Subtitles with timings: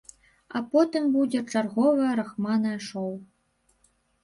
[0.55, 3.15] А потым будзе чарговае рахманае шоў.